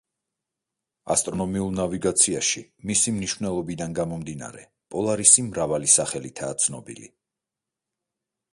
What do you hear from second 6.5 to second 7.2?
ცნობილი.